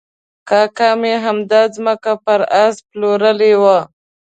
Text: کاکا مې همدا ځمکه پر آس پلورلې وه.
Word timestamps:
کاکا 0.49 0.89
مې 0.99 1.13
همدا 1.25 1.61
ځمکه 1.75 2.13
پر 2.23 2.41
آس 2.63 2.75
پلورلې 2.89 3.53
وه. 3.61 3.79